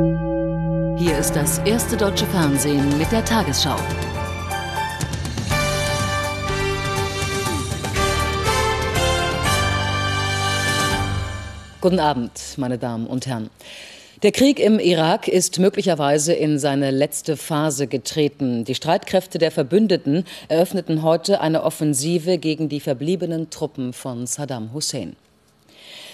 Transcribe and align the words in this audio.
Hier 0.00 1.18
ist 1.18 1.36
das 1.36 1.58
erste 1.58 1.94
deutsche 1.94 2.24
Fernsehen 2.24 2.96
mit 2.96 3.12
der 3.12 3.22
Tagesschau. 3.22 3.76
Guten 11.82 11.98
Abend, 11.98 12.32
meine 12.56 12.78
Damen 12.78 13.06
und 13.06 13.26
Herren. 13.26 13.50
Der 14.22 14.32
Krieg 14.32 14.58
im 14.58 14.78
Irak 14.78 15.28
ist 15.28 15.58
möglicherweise 15.58 16.32
in 16.32 16.58
seine 16.58 16.90
letzte 16.90 17.36
Phase 17.36 17.86
getreten. 17.86 18.64
Die 18.64 18.74
Streitkräfte 18.74 19.36
der 19.36 19.50
Verbündeten 19.50 20.24
eröffneten 20.48 21.02
heute 21.02 21.42
eine 21.42 21.62
Offensive 21.62 22.38
gegen 22.38 22.70
die 22.70 22.80
verbliebenen 22.80 23.50
Truppen 23.50 23.92
von 23.92 24.26
Saddam 24.26 24.72
Hussein. 24.72 25.14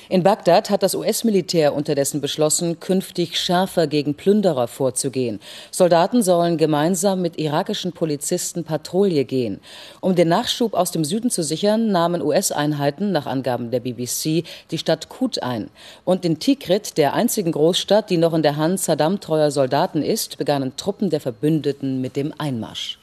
In 0.08 0.22
Bagdad 0.22 0.70
hat 0.70 0.84
das 0.84 0.94
US-Militär 0.94 1.74
unterdessen 1.74 2.20
beschlossen, 2.20 2.78
künftig 2.78 3.36
schärfer 3.40 3.88
gegen 3.88 4.14
Plünderer 4.14 4.68
vorzugehen. 4.68 5.40
Soldaten 5.72 6.22
sollen 6.22 6.58
gemeinsam 6.58 7.22
mit 7.22 7.38
irakischen 7.38 7.90
Polizisten 7.90 8.62
Patrouille 8.62 9.24
gehen. 9.24 9.60
Um 10.00 10.14
den 10.14 10.28
Nachschub 10.28 10.74
aus 10.74 10.92
dem 10.92 11.04
Süden 11.04 11.28
zu 11.28 11.42
sichern, 11.42 11.90
nahmen 11.90 12.22
US-Einheiten 12.22 13.10
nach 13.10 13.26
Angaben 13.26 13.72
der 13.72 13.80
BBC 13.80 14.44
die 14.70 14.78
Stadt 14.78 15.08
Kut 15.08 15.42
ein. 15.42 15.70
Und 16.04 16.24
in 16.24 16.38
Tikrit, 16.38 16.98
der 16.98 17.14
einzigen 17.14 17.50
Großstadt, 17.50 18.08
die 18.08 18.16
noch 18.16 18.34
in 18.34 18.42
der 18.42 18.56
Hand 18.56 18.78
Saddam-treuer 18.78 19.50
Soldaten 19.50 20.02
ist, 20.02 20.38
begannen 20.38 20.76
Truppen 20.76 21.10
der 21.10 21.20
Verbündeten 21.20 22.00
mit 22.00 22.14
dem 22.14 22.32
Einmarsch. 22.38 23.00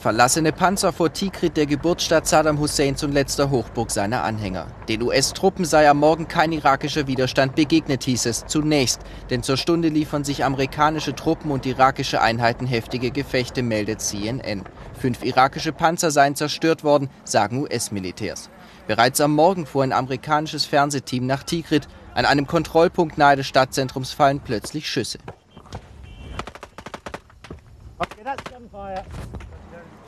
Verlassene 0.00 0.52
Panzer 0.52 0.92
vor 0.92 1.12
Tikrit, 1.12 1.56
der 1.56 1.66
Geburtsstadt 1.66 2.24
Saddam 2.24 2.60
Husseins 2.60 3.02
und 3.02 3.10
letzter 3.10 3.50
Hochburg 3.50 3.90
seiner 3.90 4.22
Anhänger. 4.22 4.68
Den 4.88 5.02
US-Truppen 5.02 5.64
sei 5.64 5.90
am 5.90 5.98
Morgen 5.98 6.28
kein 6.28 6.52
irakischer 6.52 7.08
Widerstand 7.08 7.56
begegnet, 7.56 8.04
hieß 8.04 8.26
es 8.26 8.46
zunächst. 8.46 9.00
Denn 9.28 9.42
zur 9.42 9.56
Stunde 9.56 9.88
liefern 9.88 10.22
sich 10.22 10.44
amerikanische 10.44 11.16
Truppen 11.16 11.50
und 11.50 11.66
irakische 11.66 12.20
Einheiten 12.20 12.64
heftige 12.64 13.10
Gefechte, 13.10 13.64
meldet 13.64 14.00
CNN. 14.00 14.62
Fünf 15.00 15.24
irakische 15.24 15.72
Panzer 15.72 16.12
seien 16.12 16.36
zerstört 16.36 16.84
worden, 16.84 17.10
sagen 17.24 17.62
US-Militärs. 17.62 18.50
Bereits 18.86 19.20
am 19.20 19.34
Morgen 19.34 19.66
fuhr 19.66 19.82
ein 19.82 19.92
amerikanisches 19.92 20.64
Fernsehteam 20.64 21.26
nach 21.26 21.42
Tikrit. 21.42 21.88
An 22.14 22.24
einem 22.24 22.46
Kontrollpunkt 22.46 23.18
nahe 23.18 23.34
des 23.34 23.48
Stadtzentrums 23.48 24.12
fallen 24.12 24.38
plötzlich 24.38 24.88
Schüsse. 24.88 25.18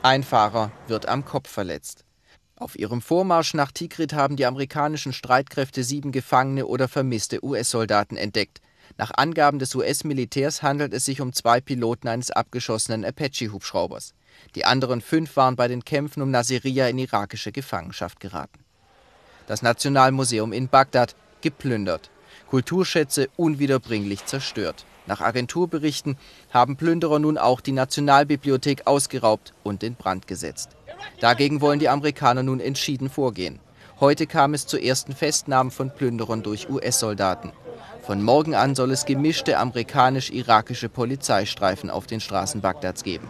Ein 0.03 0.23
Fahrer 0.23 0.71
wird 0.87 1.07
am 1.07 1.25
Kopf 1.25 1.47
verletzt. 1.47 2.05
Auf 2.55 2.77
ihrem 2.77 3.01
Vormarsch 3.01 3.53
nach 3.53 3.71
Tikrit 3.71 4.13
haben 4.13 4.35
die 4.35 4.45
amerikanischen 4.45 5.13
Streitkräfte 5.13 5.83
sieben 5.83 6.11
gefangene 6.11 6.65
oder 6.65 6.87
vermisste 6.87 7.43
US-Soldaten 7.43 8.17
entdeckt. 8.17 8.61
Nach 8.97 9.11
Angaben 9.15 9.59
des 9.59 9.75
US-Militärs 9.75 10.63
handelt 10.63 10.93
es 10.93 11.05
sich 11.05 11.21
um 11.21 11.33
zwei 11.33 11.61
Piloten 11.61 12.07
eines 12.07 12.31
abgeschossenen 12.31 13.05
Apache-Hubschraubers. 13.05 14.13
Die 14.55 14.65
anderen 14.65 15.01
fünf 15.01 15.35
waren 15.35 15.55
bei 15.55 15.67
den 15.67 15.85
Kämpfen 15.85 16.21
um 16.21 16.31
Nasiriyah 16.31 16.87
in 16.87 16.97
irakische 16.97 17.51
Gefangenschaft 17.51 18.19
geraten. 18.19 18.59
Das 19.47 19.61
Nationalmuseum 19.61 20.51
in 20.51 20.67
Bagdad 20.67 21.15
geplündert. 21.41 22.10
Kulturschätze 22.51 23.29
unwiederbringlich 23.37 24.25
zerstört. 24.25 24.83
Nach 25.07 25.21
Agenturberichten 25.21 26.17
haben 26.53 26.75
Plünderer 26.75 27.17
nun 27.17 27.37
auch 27.37 27.61
die 27.61 27.71
Nationalbibliothek 27.71 28.87
ausgeraubt 28.87 29.53
und 29.63 29.83
in 29.83 29.95
Brand 29.95 30.27
gesetzt. 30.27 30.71
Dagegen 31.21 31.61
wollen 31.61 31.79
die 31.79 31.87
Amerikaner 31.87 32.43
nun 32.43 32.59
entschieden 32.59 33.09
vorgehen. 33.09 33.61
Heute 34.01 34.27
kam 34.27 34.53
es 34.53 34.67
zu 34.67 34.77
ersten 34.77 35.15
Festnahmen 35.15 35.71
von 35.71 35.91
Plünderern 35.91 36.43
durch 36.43 36.69
US-Soldaten. 36.69 37.53
Von 38.01 38.21
morgen 38.21 38.53
an 38.53 38.75
soll 38.75 38.91
es 38.91 39.05
gemischte 39.05 39.57
amerikanisch-irakische 39.57 40.89
Polizeistreifen 40.89 41.89
auf 41.89 42.05
den 42.05 42.19
Straßen 42.19 42.59
Bagdads 42.59 43.03
geben. 43.03 43.29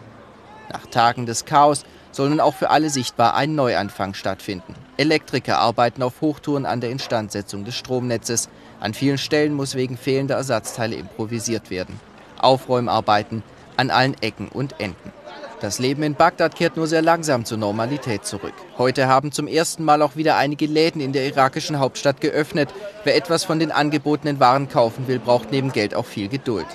Nach 0.72 0.86
Tagen 0.86 1.26
des 1.26 1.44
Chaos 1.44 1.84
soll 2.10 2.30
nun 2.30 2.40
auch 2.40 2.54
für 2.54 2.70
alle 2.70 2.90
sichtbar 2.90 3.34
ein 3.34 3.54
Neuanfang 3.54 4.14
stattfinden. 4.14 4.74
Elektriker 4.96 5.58
arbeiten 5.58 6.02
auf 6.02 6.20
Hochtouren 6.20 6.66
an 6.66 6.80
der 6.80 6.90
Instandsetzung 6.90 7.64
des 7.64 7.76
Stromnetzes. 7.76 8.48
An 8.82 8.94
vielen 8.94 9.16
Stellen 9.16 9.54
muss 9.54 9.76
wegen 9.76 9.96
fehlender 9.96 10.34
Ersatzteile 10.34 10.96
improvisiert 10.96 11.70
werden. 11.70 12.00
Aufräumarbeiten 12.38 13.44
an 13.76 13.90
allen 13.90 14.20
Ecken 14.20 14.48
und 14.48 14.80
Enden. 14.80 15.12
Das 15.60 15.78
Leben 15.78 16.02
in 16.02 16.16
Bagdad 16.16 16.56
kehrt 16.56 16.76
nur 16.76 16.88
sehr 16.88 17.00
langsam 17.00 17.44
zur 17.44 17.58
Normalität 17.58 18.24
zurück. 18.24 18.54
Heute 18.78 19.06
haben 19.06 19.30
zum 19.30 19.46
ersten 19.46 19.84
Mal 19.84 20.02
auch 20.02 20.16
wieder 20.16 20.36
einige 20.36 20.66
Läden 20.66 21.00
in 21.00 21.12
der 21.12 21.24
irakischen 21.28 21.78
Hauptstadt 21.78 22.20
geöffnet. 22.20 22.70
Wer 23.04 23.14
etwas 23.14 23.44
von 23.44 23.60
den 23.60 23.70
angebotenen 23.70 24.40
Waren 24.40 24.68
kaufen 24.68 25.06
will, 25.06 25.20
braucht 25.20 25.52
neben 25.52 25.70
Geld 25.70 25.94
auch 25.94 26.06
viel 26.06 26.26
Geduld. 26.26 26.66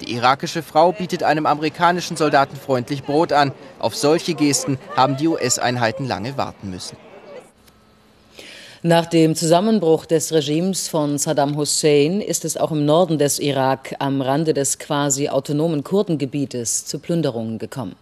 Die 0.00 0.12
irakische 0.12 0.64
Frau 0.64 0.90
bietet 0.90 1.22
einem 1.22 1.46
amerikanischen 1.46 2.16
Soldaten 2.16 2.56
freundlich 2.56 3.04
Brot 3.04 3.32
an. 3.32 3.52
Auf 3.78 3.94
solche 3.94 4.34
Gesten 4.34 4.76
haben 4.96 5.16
die 5.16 5.28
US-Einheiten 5.28 6.08
lange 6.08 6.36
warten 6.36 6.70
müssen. 6.70 6.96
Nach 8.86 9.06
dem 9.06 9.34
Zusammenbruch 9.34 10.04
des 10.04 10.30
Regimes 10.34 10.88
von 10.88 11.16
Saddam 11.16 11.56
Hussein 11.56 12.20
ist 12.20 12.44
es 12.44 12.58
auch 12.58 12.70
im 12.70 12.84
Norden 12.84 13.16
des 13.16 13.38
Irak 13.38 13.94
am 13.98 14.20
Rande 14.20 14.52
des 14.52 14.78
quasi 14.78 15.30
autonomen 15.30 15.82
Kurdengebietes 15.82 16.84
zu 16.84 16.98
Plünderungen 16.98 17.58
gekommen. 17.58 17.96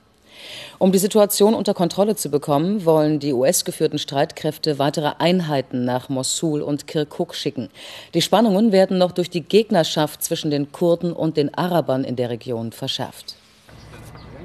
Um 0.81 0.91
die 0.91 0.99
Situation 0.99 1.55
unter 1.55 1.73
Kontrolle 1.73 2.17
zu 2.17 2.31
bekommen, 2.31 2.85
wollen 2.85 3.21
die 3.21 3.33
US-geführten 3.33 4.01
Streitkräfte 4.01 4.81
weitere 4.81 5.13
Einheiten 5.21 5.85
nach 5.85 6.09
Mosul 6.09 6.63
und 6.63 6.89
Kirkuk 6.89 7.37
schicken. 7.37 7.69
Die 8.15 8.21
Spannungen 8.21 8.73
werden 8.73 8.99
noch 8.99 9.13
durch 9.13 9.31
die 9.31 9.43
Gegnerschaft 9.43 10.25
zwischen 10.25 10.51
den 10.51 10.73
Kurden 10.73 11.13
und 11.13 11.37
den 11.37 11.55
Arabern 11.55 12.03
in 12.03 12.17
der 12.17 12.29
Region 12.29 12.73
verschärft. 12.73 13.37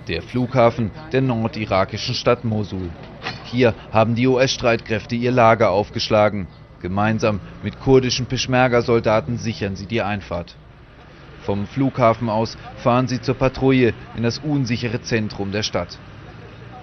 Der 0.08 0.22
Flughafen 0.22 0.92
der 1.12 1.22
nordirakischen 1.22 2.14
Stadt 2.14 2.44
Mosul. 2.44 2.92
Hier 3.52 3.74
haben 3.94 4.16
die 4.16 4.28
US-Streitkräfte 4.28 5.16
ihr 5.16 5.32
Lager 5.32 5.72
aufgeschlagen. 5.72 6.48
Gemeinsam 6.82 7.40
mit 7.64 7.80
kurdischen 7.80 8.26
Peschmerga-Soldaten 8.26 9.38
sichern 9.38 9.78
sie 9.78 9.86
die 9.86 10.02
Einfahrt. 10.02 10.56
Vom 11.44 11.66
Flughafen 11.66 12.30
aus 12.30 12.58
fahren 12.76 13.08
sie 13.08 13.22
zur 13.22 13.36
Patrouille 13.36 13.94
in 14.18 14.24
das 14.24 14.40
unsichere 14.40 15.02
Zentrum 15.02 15.54
der 15.54 15.64
Stadt. 15.64 15.98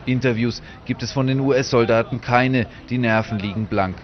Interviews 0.06 0.62
gibt 0.86 1.02
es 1.02 1.12
von 1.12 1.26
den 1.26 1.40
US-Soldaten 1.40 2.22
keine, 2.22 2.66
die 2.88 2.98
Nerven 2.98 3.38
liegen 3.38 3.66
blank. 3.66 3.96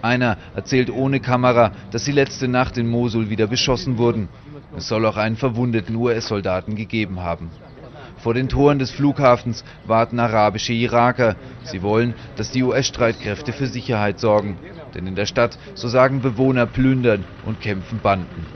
Einer 0.00 0.38
erzählt 0.54 0.90
ohne 0.90 1.20
Kamera, 1.20 1.72
dass 1.90 2.06
sie 2.06 2.12
letzte 2.12 2.48
Nacht 2.48 2.78
in 2.78 2.88
Mosul 2.88 3.28
wieder 3.28 3.46
beschossen 3.46 3.98
wurden. 3.98 4.28
Es 4.76 4.88
soll 4.88 5.04
auch 5.04 5.16
einen 5.16 5.36
verwundeten 5.36 5.94
US-Soldaten 5.96 6.74
gegeben 6.74 7.20
haben. 7.20 7.50
Vor 8.16 8.34
den 8.34 8.48
Toren 8.48 8.78
des 8.78 8.90
Flughafens 8.90 9.64
warten 9.84 10.18
arabische 10.18 10.72
Iraker. 10.72 11.36
Sie 11.64 11.82
wollen, 11.82 12.14
dass 12.36 12.50
die 12.50 12.62
US-Streitkräfte 12.62 13.52
für 13.52 13.66
Sicherheit 13.66 14.18
sorgen. 14.18 14.58
Denn 14.94 15.06
in 15.06 15.14
der 15.14 15.26
Stadt, 15.26 15.58
so 15.74 15.88
sagen 15.88 16.22
Bewohner, 16.22 16.66
plündern 16.66 17.26
und 17.42 17.60
kämpfen 17.60 18.00
Banden. 18.00 18.46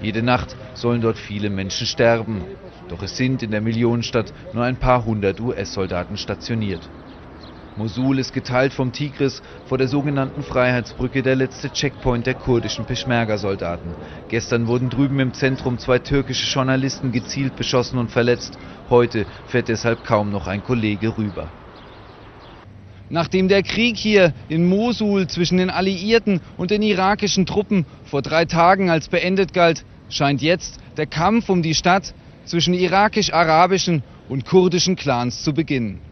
Jede 0.00 0.22
Nacht 0.22 0.56
sollen 0.74 1.00
dort 1.00 1.18
viele 1.18 1.50
Menschen 1.50 1.86
sterben. 1.86 2.44
Doch 2.88 3.02
es 3.02 3.16
sind 3.16 3.42
in 3.42 3.50
der 3.50 3.60
Millionenstadt 3.60 4.32
nur 4.52 4.64
ein 4.64 4.78
paar 4.78 5.04
hundert 5.04 5.40
US-Soldaten 5.40 6.16
stationiert. 6.16 6.90
Mosul 7.82 8.20
ist 8.20 8.32
geteilt 8.32 8.72
vom 8.72 8.92
Tigris 8.92 9.42
vor 9.64 9.76
der 9.76 9.88
sogenannten 9.88 10.44
Freiheitsbrücke 10.44 11.20
der 11.20 11.34
letzte 11.34 11.68
Checkpoint 11.68 12.24
der 12.28 12.34
kurdischen 12.34 12.84
Peschmerga-Soldaten. 12.84 13.96
Gestern 14.28 14.68
wurden 14.68 14.88
drüben 14.88 15.18
im 15.18 15.34
Zentrum 15.34 15.78
zwei 15.78 15.98
türkische 15.98 16.46
Journalisten 16.46 17.10
gezielt 17.10 17.56
beschossen 17.56 17.98
und 17.98 18.12
verletzt. 18.12 18.56
Heute 18.88 19.26
fährt 19.48 19.66
deshalb 19.66 20.04
kaum 20.04 20.30
noch 20.30 20.46
ein 20.46 20.62
Kollege 20.62 21.18
rüber. 21.18 21.48
Nachdem 23.10 23.48
der 23.48 23.64
Krieg 23.64 23.96
hier 23.96 24.32
in 24.48 24.68
Mosul 24.68 25.26
zwischen 25.26 25.58
den 25.58 25.68
Alliierten 25.68 26.40
und 26.56 26.70
den 26.70 26.82
irakischen 26.82 27.46
Truppen 27.46 27.84
vor 28.04 28.22
drei 28.22 28.44
Tagen 28.44 28.90
als 28.90 29.08
beendet 29.08 29.52
galt, 29.52 29.84
scheint 30.08 30.40
jetzt 30.40 30.78
der 30.96 31.08
Kampf 31.08 31.48
um 31.48 31.64
die 31.64 31.74
Stadt 31.74 32.14
zwischen 32.44 32.74
irakisch-arabischen 32.74 34.04
und 34.28 34.44
kurdischen 34.44 34.94
Clans 34.94 35.42
zu 35.42 35.52
beginnen. 35.52 36.11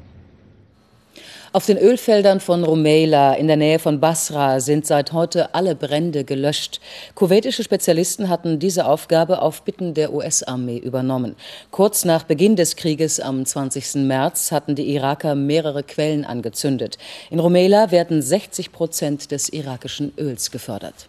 Auf 1.52 1.66
den 1.66 1.78
Ölfeldern 1.78 2.38
von 2.38 2.62
Rumeila 2.62 3.34
in 3.34 3.48
der 3.48 3.56
Nähe 3.56 3.80
von 3.80 3.98
Basra 3.98 4.60
sind 4.60 4.86
seit 4.86 5.12
heute 5.12 5.52
alle 5.52 5.74
Brände 5.74 6.22
gelöscht. 6.22 6.80
Kuwaitische 7.16 7.64
Spezialisten 7.64 8.28
hatten 8.28 8.60
diese 8.60 8.86
Aufgabe 8.86 9.42
auf 9.42 9.62
Bitten 9.62 9.92
der 9.92 10.14
US-Armee 10.14 10.78
übernommen. 10.78 11.34
Kurz 11.72 12.04
nach 12.04 12.22
Beginn 12.22 12.54
des 12.54 12.76
Krieges 12.76 13.18
am 13.18 13.44
20. 13.44 13.96
März 14.06 14.52
hatten 14.52 14.76
die 14.76 14.94
Iraker 14.94 15.34
mehrere 15.34 15.82
Quellen 15.82 16.24
angezündet. 16.24 16.98
In 17.30 17.40
Rumeila 17.40 17.90
werden 17.90 18.22
60 18.22 18.70
Prozent 18.70 19.32
des 19.32 19.48
irakischen 19.48 20.12
Öls 20.18 20.52
gefördert. 20.52 21.08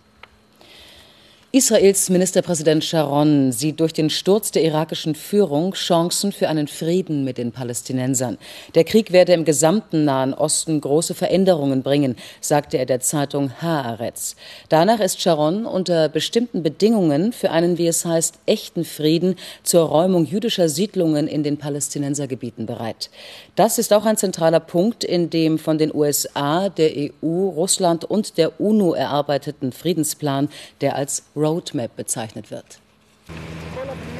Israels 1.54 2.10
Ministerpräsident 2.10 2.82
Sharon 2.82 3.52
sieht 3.52 3.82
durch 3.82 3.92
den 3.92 4.10
Sturz 4.10 4.52
der 4.52 4.64
irakischen 4.64 5.16
Führung 5.16 5.74
Chancen 5.74 6.32
für 6.32 6.48
einen 6.48 6.70
Frieden 6.70 7.26
mit 7.26 7.38
den 7.38 7.52
Palästinensern. 7.52 8.38
Der 8.74 8.86
Krieg 8.86 9.12
werde 9.12 9.34
im 9.34 9.44
gesamten 9.44 10.06
Nahen 10.06 10.34
Osten 10.34 10.80
große 10.80 11.14
Veränderungen 11.14 11.84
bringen, 11.84 12.16
sagte 12.40 12.78
er 12.78 12.86
der 12.86 13.02
Zeitung 13.02 13.52
Haaretz. 13.62 14.38
Danach 14.70 15.02
ist 15.02 15.20
Sharon 15.20 15.66
unter 15.66 16.08
bestimmten 16.08 16.64
Bedingungen 16.64 17.34
für 17.34 17.52
einen, 17.52 17.78
wie 17.78 17.88
es 17.88 18.06
heißt, 18.06 18.36
echten 18.46 18.86
Frieden 18.86 19.36
zur 19.62 19.90
Räumung 19.90 20.24
jüdischer 20.24 20.70
Siedlungen 20.70 21.28
in 21.28 21.44
den 21.44 21.58
Palästinensergebieten 21.58 22.66
bereit. 22.66 23.10
Das 23.58 23.78
ist 23.78 23.92
auch 23.92 24.06
ein 24.06 24.16
zentraler 24.16 24.62
Punkt 24.62 25.04
in 25.04 25.30
dem 25.30 25.60
von 25.60 25.78
den 25.78 25.94
USA, 25.94 26.70
der 26.70 26.92
EU, 26.96 27.50
Russland 27.50 28.06
und 28.06 28.38
der 28.38 28.62
UNO 28.62 28.94
erarbeiteten 28.94 29.74
Friedensplan, 29.74 30.48
der 30.80 30.96
als 30.96 31.26
Roadmap 31.42 31.96
bezeichnet 31.96 32.52
wird. 32.52 32.80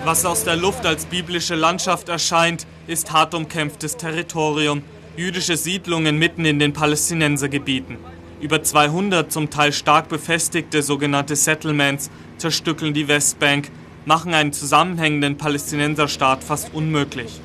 Was 0.04 0.26
aus 0.26 0.44
der 0.44 0.56
Luft 0.56 0.86
als 0.86 1.06
biblische 1.06 1.54
Landschaft 1.54 2.10
erscheint, 2.10 2.66
ist 2.88 3.12
hart 3.12 3.36
umkämpftes 3.36 3.98
Territorium, 3.98 4.82
jüdische 5.16 5.58
Siedlungen 5.58 6.18
mitten 6.18 6.46
in 6.46 6.58
den 6.58 6.74
Palästinensergebieten. 6.74 7.98
Über 8.42 8.64
200 8.64 9.32
zum 9.32 9.52
Teil 9.52 9.72
stark 9.72 10.10
befestigte 10.10 10.82
sogenannte 10.82 11.36
Settlements 11.36 12.10
zerstückeln 12.38 12.96
die 12.96 13.08
Westbank, 13.08 13.70
machen 14.06 14.34
einen 14.34 14.52
zusammenhängenden 14.52 15.38
Palästinenserstaat 15.38 16.44
fast 16.44 16.74
unmöglich. 16.74 17.40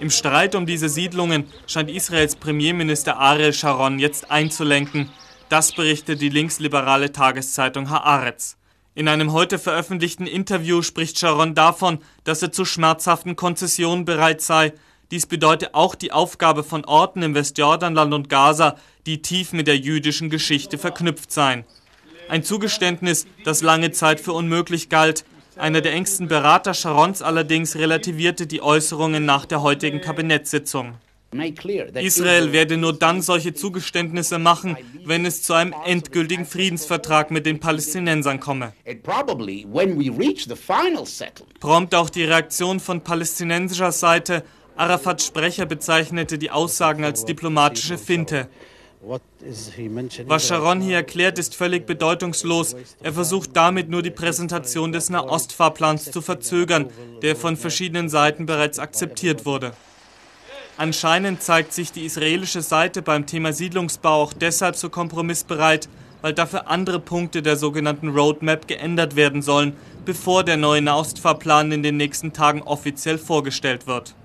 Im 0.00 0.10
Streit 0.10 0.54
um 0.54 0.66
diese 0.66 0.90
Siedlungen 0.90 1.46
scheint 1.66 1.90
Israels 1.90 2.36
Premierminister 2.36 3.18
Ariel 3.18 3.54
Sharon 3.54 3.98
jetzt 3.98 4.30
einzulenken. 4.30 5.08
Das 5.48 5.72
berichtet 5.72 6.20
die 6.20 6.28
linksliberale 6.28 7.12
Tageszeitung 7.12 7.88
Haaretz. 7.88 8.58
In 8.96 9.08
einem 9.08 9.32
heute 9.32 9.58
veröffentlichten 9.58 10.28
Interview 10.28 10.80
spricht 10.82 11.18
Sharon 11.18 11.56
davon, 11.56 11.98
dass 12.22 12.42
er 12.42 12.52
zu 12.52 12.64
schmerzhaften 12.64 13.34
Konzessionen 13.34 14.04
bereit 14.04 14.40
sei. 14.40 14.72
Dies 15.10 15.26
bedeute 15.26 15.74
auch 15.74 15.96
die 15.96 16.12
Aufgabe 16.12 16.62
von 16.62 16.84
Orten 16.84 17.22
im 17.22 17.34
Westjordanland 17.34 18.14
und 18.14 18.28
Gaza, 18.28 18.76
die 19.06 19.20
tief 19.20 19.52
mit 19.52 19.66
der 19.66 19.76
jüdischen 19.76 20.30
Geschichte 20.30 20.78
verknüpft 20.78 21.32
seien. 21.32 21.64
Ein 22.28 22.44
Zugeständnis, 22.44 23.26
das 23.44 23.62
lange 23.62 23.90
Zeit 23.90 24.20
für 24.20 24.32
unmöglich 24.32 24.88
galt. 24.88 25.24
Einer 25.56 25.80
der 25.80 25.92
engsten 25.92 26.28
Berater 26.28 26.72
Sharons 26.72 27.20
allerdings 27.20 27.74
relativierte 27.74 28.46
die 28.46 28.62
Äußerungen 28.62 29.24
nach 29.24 29.44
der 29.44 29.60
heutigen 29.62 30.02
Kabinettssitzung. 30.02 30.94
Israel 31.94 32.52
werde 32.52 32.76
nur 32.76 32.92
dann 32.92 33.22
solche 33.22 33.54
Zugeständnisse 33.54 34.38
machen, 34.38 34.76
wenn 35.04 35.26
es 35.26 35.42
zu 35.42 35.52
einem 35.54 35.74
endgültigen 35.84 36.46
Friedensvertrag 36.46 37.30
mit 37.30 37.46
den 37.46 37.60
Palästinensern 37.60 38.40
komme. 38.40 38.72
Prompt 41.60 41.94
auch 41.94 42.10
die 42.10 42.24
Reaktion 42.24 42.80
von 42.80 43.00
palästinensischer 43.00 43.92
Seite. 43.92 44.44
Arafats 44.76 45.26
Sprecher 45.26 45.66
bezeichnete 45.66 46.38
die 46.38 46.50
Aussagen 46.50 47.04
als 47.04 47.24
diplomatische 47.24 47.98
Finte. 47.98 48.48
Was 50.26 50.48
Sharon 50.48 50.80
hier 50.80 50.96
erklärt, 50.96 51.38
ist 51.38 51.54
völlig 51.54 51.84
bedeutungslos. 51.86 52.74
Er 53.02 53.12
versucht 53.12 53.50
damit 53.54 53.90
nur 53.90 54.02
die 54.02 54.10
Präsentation 54.10 54.92
des 54.92 55.10
Nahostfahrplans 55.10 56.10
zu 56.10 56.22
verzögern, 56.22 56.90
der 57.20 57.36
von 57.36 57.56
verschiedenen 57.56 58.08
Seiten 58.08 58.46
bereits 58.46 58.78
akzeptiert 58.78 59.44
wurde. 59.44 59.72
Anscheinend 60.76 61.40
zeigt 61.40 61.72
sich 61.72 61.92
die 61.92 62.04
israelische 62.04 62.60
Seite 62.60 63.00
beim 63.00 63.26
Thema 63.26 63.52
Siedlungsbau 63.52 64.22
auch 64.22 64.32
deshalb 64.32 64.74
so 64.74 64.90
kompromissbereit, 64.90 65.88
weil 66.20 66.32
dafür 66.32 66.68
andere 66.68 66.98
Punkte 66.98 67.42
der 67.42 67.56
sogenannten 67.56 68.08
Roadmap 68.08 68.66
geändert 68.66 69.14
werden 69.14 69.40
sollen, 69.40 69.76
bevor 70.04 70.42
der 70.42 70.56
neue 70.56 70.82
Nahostfahrplan 70.82 71.70
in 71.70 71.84
den 71.84 71.96
nächsten 71.96 72.32
Tagen 72.32 72.60
offiziell 72.62 73.18
vorgestellt 73.18 73.86
wird. 73.86 74.16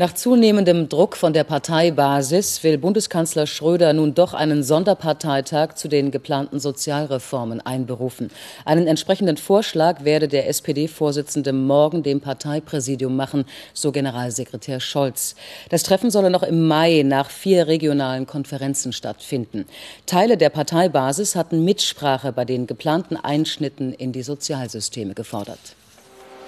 Nach 0.00 0.14
zunehmendem 0.14 0.88
Druck 0.88 1.16
von 1.16 1.32
der 1.32 1.42
Parteibasis 1.42 2.62
will 2.62 2.78
Bundeskanzler 2.78 3.48
Schröder 3.48 3.92
nun 3.92 4.14
doch 4.14 4.32
einen 4.32 4.62
Sonderparteitag 4.62 5.74
zu 5.74 5.88
den 5.88 6.12
geplanten 6.12 6.60
Sozialreformen 6.60 7.60
einberufen. 7.60 8.30
Einen 8.64 8.86
entsprechenden 8.86 9.38
Vorschlag 9.38 10.04
werde 10.04 10.28
der 10.28 10.48
SPD-Vorsitzende 10.48 11.52
morgen 11.52 12.04
dem 12.04 12.20
Parteipräsidium 12.20 13.16
machen, 13.16 13.44
so 13.74 13.90
Generalsekretär 13.90 14.78
Scholz. 14.78 15.34
Das 15.68 15.82
Treffen 15.82 16.12
solle 16.12 16.30
noch 16.30 16.44
im 16.44 16.68
Mai 16.68 17.02
nach 17.04 17.28
vier 17.28 17.66
regionalen 17.66 18.24
Konferenzen 18.24 18.92
stattfinden. 18.92 19.66
Teile 20.06 20.36
der 20.36 20.50
Parteibasis 20.50 21.34
hatten 21.34 21.64
Mitsprache 21.64 22.30
bei 22.30 22.44
den 22.44 22.68
geplanten 22.68 23.16
Einschnitten 23.16 23.92
in 23.92 24.12
die 24.12 24.22
Sozialsysteme 24.22 25.14
gefordert. 25.14 25.74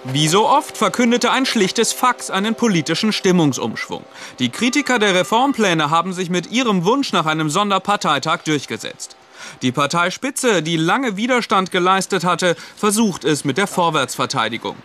Wie 0.04 0.28
so 0.28 0.48
oft 0.48 0.78
verkündete 0.78 1.30
ein 1.30 1.44
schlichtes 1.44 1.92
Fax 1.92 2.30
einen 2.30 2.54
politischen 2.54 3.12
Stimmungsumschwung. 3.12 4.02
Die 4.38 4.48
Kritiker 4.48 4.98
der 4.98 5.14
Reformpläne 5.14 5.90
haben 5.90 6.14
sich 6.14 6.30
mit 6.30 6.50
ihrem 6.50 6.86
Wunsch 6.86 7.12
nach 7.12 7.26
einem 7.26 7.50
Sonderparteitag 7.50 8.38
durchgesetzt. 8.44 9.16
Die 9.60 9.72
Parteispitze, 9.72 10.62
die 10.62 10.78
lange 10.78 11.18
Widerstand 11.18 11.70
geleistet 11.70 12.24
hatte, 12.24 12.56
versucht 12.76 13.24
es 13.24 13.44
mit 13.44 13.58
der 13.58 13.66
Vorwärtsverteidigung. 13.66 14.76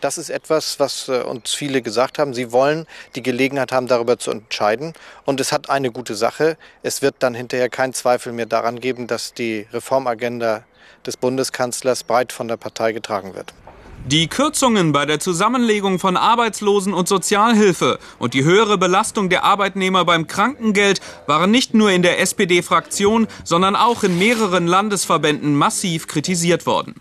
Das 0.00 0.18
ist 0.18 0.30
etwas, 0.30 0.80
was 0.80 1.08
äh, 1.08 1.22
uns 1.22 1.54
viele 1.54 1.80
gesagt 1.80 2.18
haben. 2.18 2.34
Sie 2.34 2.50
wollen 2.50 2.86
die 3.14 3.22
Gelegenheit 3.22 3.70
haben, 3.70 3.86
darüber 3.86 4.18
zu 4.18 4.32
entscheiden. 4.32 4.92
Und 5.24 5.40
es 5.40 5.52
hat 5.52 5.70
eine 5.70 5.92
gute 5.92 6.16
Sache. 6.16 6.58
Es 6.82 7.00
wird 7.00 7.14
dann 7.20 7.34
hinterher 7.34 7.68
kein 7.68 7.92
Zweifel 7.92 8.32
mehr 8.32 8.46
daran 8.46 8.80
geben, 8.80 9.06
dass 9.06 9.34
die 9.34 9.68
Reformagenda 9.72 10.64
des 11.06 11.16
Bundeskanzlers 11.16 12.02
breit 12.02 12.32
von 12.32 12.48
der 12.48 12.56
Partei 12.56 12.92
getragen 12.92 13.34
wird. 13.34 13.54
Die 14.08 14.28
Kürzungen 14.28 14.92
bei 14.92 15.04
der 15.04 15.18
Zusammenlegung 15.18 15.98
von 15.98 16.16
Arbeitslosen- 16.16 16.94
und 16.94 17.08
Sozialhilfe 17.08 17.98
und 18.20 18.34
die 18.34 18.44
höhere 18.44 18.78
Belastung 18.78 19.30
der 19.30 19.42
Arbeitnehmer 19.42 20.04
beim 20.04 20.28
Krankengeld 20.28 21.00
waren 21.26 21.50
nicht 21.50 21.74
nur 21.74 21.90
in 21.90 22.02
der 22.02 22.20
SPD-Fraktion, 22.20 23.26
sondern 23.42 23.74
auch 23.74 24.04
in 24.04 24.16
mehreren 24.16 24.68
Landesverbänden 24.68 25.56
massiv 25.56 26.06
kritisiert 26.06 26.66
worden. 26.66 26.94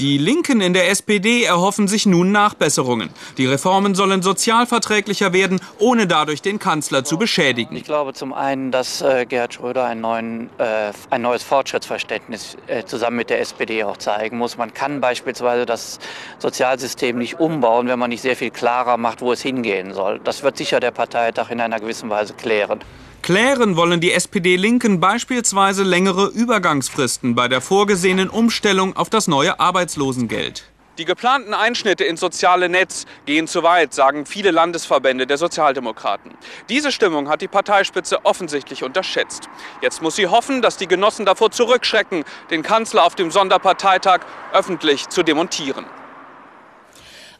Die 0.00 0.16
Linken 0.16 0.62
in 0.62 0.72
der 0.72 0.88
SPD 0.88 1.44
erhoffen 1.44 1.86
sich 1.86 2.06
nun 2.06 2.32
Nachbesserungen. 2.32 3.10
Die 3.36 3.44
Reformen 3.44 3.94
sollen 3.94 4.22
sozialverträglicher 4.22 5.34
werden, 5.34 5.60
ohne 5.78 6.06
dadurch 6.06 6.40
den 6.40 6.58
Kanzler 6.58 7.04
zu 7.04 7.18
beschädigen. 7.18 7.76
Ich 7.76 7.84
glaube 7.84 8.14
zum 8.14 8.32
einen, 8.32 8.70
dass 8.70 9.02
äh, 9.02 9.26
Gerhard 9.28 9.52
Schröder 9.52 9.84
ein, 9.84 10.00
neuen, 10.00 10.48
äh, 10.56 10.92
ein 11.10 11.20
neues 11.20 11.42
Fortschrittsverständnis 11.42 12.56
äh, 12.66 12.84
zusammen 12.84 13.18
mit 13.18 13.28
der 13.28 13.40
SPD 13.40 13.84
auch 13.84 13.98
zeigen 13.98 14.38
muss. 14.38 14.56
Man 14.56 14.72
kann 14.72 15.02
beispielsweise 15.02 15.66
das 15.66 15.98
Sozialsystem 16.38 17.18
nicht 17.18 17.38
umbauen, 17.38 17.86
wenn 17.86 17.98
man 17.98 18.08
nicht 18.08 18.22
sehr 18.22 18.36
viel 18.36 18.50
klarer 18.50 18.96
macht, 18.96 19.20
wo 19.20 19.32
es 19.32 19.42
hingehen 19.42 19.92
soll. 19.92 20.18
Das 20.24 20.42
wird 20.42 20.56
sicher 20.56 20.80
der 20.80 20.92
Parteitag 20.92 21.50
in 21.50 21.60
einer 21.60 21.78
gewissen 21.78 22.08
Weise 22.08 22.32
klären. 22.32 22.80
Klären 23.30 23.76
wollen 23.76 24.00
die 24.00 24.10
SPD-Linken 24.10 24.98
beispielsweise 24.98 25.84
längere 25.84 26.26
Übergangsfristen 26.26 27.36
bei 27.36 27.46
der 27.46 27.60
vorgesehenen 27.60 28.28
Umstellung 28.28 28.96
auf 28.96 29.08
das 29.08 29.28
neue 29.28 29.60
Arbeitslosengeld. 29.60 30.64
Die 30.98 31.04
geplanten 31.04 31.54
Einschnitte 31.54 32.02
ins 32.02 32.18
soziale 32.18 32.68
Netz 32.68 33.06
gehen 33.26 33.46
zu 33.46 33.62
weit, 33.62 33.94
sagen 33.94 34.26
viele 34.26 34.50
Landesverbände 34.50 35.28
der 35.28 35.38
Sozialdemokraten. 35.38 36.32
Diese 36.68 36.90
Stimmung 36.90 37.28
hat 37.28 37.40
die 37.40 37.46
Parteispitze 37.46 38.24
offensichtlich 38.24 38.82
unterschätzt. 38.82 39.48
Jetzt 39.80 40.02
muss 40.02 40.16
sie 40.16 40.26
hoffen, 40.26 40.60
dass 40.60 40.76
die 40.76 40.88
Genossen 40.88 41.24
davor 41.24 41.52
zurückschrecken, 41.52 42.24
den 42.50 42.64
Kanzler 42.64 43.04
auf 43.04 43.14
dem 43.14 43.30
Sonderparteitag 43.30 44.22
öffentlich 44.52 45.08
zu 45.08 45.22
demontieren. 45.22 45.86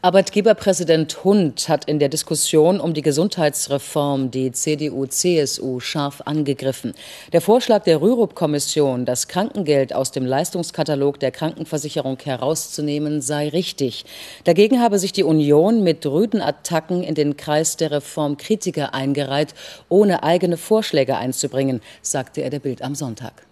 Arbeitgeberpräsident 0.03 1.23
Hund 1.23 1.69
hat 1.69 1.85
in 1.85 1.99
der 1.99 2.09
Diskussion 2.09 2.79
um 2.79 2.95
die 2.95 3.03
Gesundheitsreform 3.03 4.31
die 4.31 4.51
CDU-CSU 4.51 5.79
scharf 5.79 6.23
angegriffen. 6.25 6.95
Der 7.33 7.39
Vorschlag 7.39 7.83
der 7.83 8.01
Rürup-Kommission, 8.01 9.05
das 9.05 9.27
Krankengeld 9.27 9.93
aus 9.93 10.11
dem 10.11 10.25
Leistungskatalog 10.25 11.19
der 11.19 11.29
Krankenversicherung 11.29 12.17
herauszunehmen, 12.17 13.21
sei 13.21 13.49
richtig. 13.49 14.05
Dagegen 14.43 14.81
habe 14.81 14.97
sich 14.97 15.13
die 15.13 15.23
Union 15.23 15.83
mit 15.83 16.03
rüden 16.03 16.41
Attacken 16.41 17.03
in 17.03 17.13
den 17.13 17.37
Kreis 17.37 17.77
der 17.77 17.91
Reformkritiker 17.91 18.95
eingereiht, 18.95 19.53
ohne 19.87 20.23
eigene 20.23 20.57
Vorschläge 20.57 21.17
einzubringen, 21.17 21.79
sagte 22.01 22.41
er 22.41 22.49
der 22.49 22.59
Bild 22.59 22.81
am 22.81 22.95
Sonntag. 22.95 23.45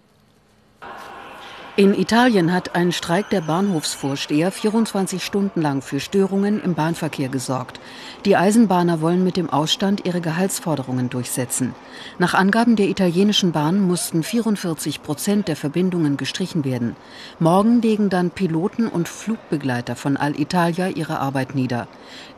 In 1.80 1.98
Italien 1.98 2.52
hat 2.52 2.74
ein 2.74 2.92
Streik 2.92 3.30
der 3.30 3.40
Bahnhofsvorsteher 3.40 4.52
24 4.52 5.24
Stunden 5.24 5.62
lang 5.62 5.80
für 5.80 5.98
Störungen 5.98 6.62
im 6.62 6.74
Bahnverkehr 6.74 7.30
gesorgt. 7.30 7.80
Die 8.26 8.36
Eisenbahner 8.36 9.00
wollen 9.00 9.24
mit 9.24 9.38
dem 9.38 9.48
Ausstand 9.48 10.04
ihre 10.04 10.20
Gehaltsforderungen 10.20 11.08
durchsetzen. 11.08 11.74
Nach 12.18 12.34
Angaben 12.34 12.76
der 12.76 12.90
italienischen 12.90 13.52
Bahn 13.52 13.80
mussten 13.80 14.22
44 14.22 15.02
Prozent 15.02 15.48
der 15.48 15.56
Verbindungen 15.56 16.18
gestrichen 16.18 16.66
werden. 16.66 16.96
Morgen 17.38 17.80
legen 17.80 18.10
dann 18.10 18.30
Piloten 18.30 18.86
und 18.86 19.08
Flugbegleiter 19.08 19.96
von 19.96 20.18
Alitalia 20.18 20.88
ihre 20.88 21.18
Arbeit 21.18 21.54
nieder. 21.54 21.88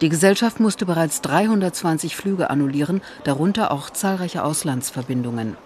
Die 0.03 0.09
Gesellschaft 0.09 0.61
musste 0.61 0.87
bereits 0.87 1.21
320 1.21 2.15
Flüge 2.15 2.49
annullieren, 2.49 3.01
darunter 3.25 3.73
auch 3.73 3.91
zahlreiche 3.91 4.45
Auslandsverbindungen. 4.45 5.57